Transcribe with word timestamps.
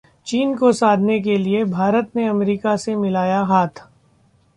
चीन 0.27 0.55
को 0.57 0.71
साधने 0.73 1.19
के 1.21 1.37
लिए 1.37 1.63
भारत 1.65 2.09
ने 2.15 2.25
अमेरिका 2.27 2.75
से 2.77 2.95
मिलाया 2.95 3.41
हाथ 3.43 3.83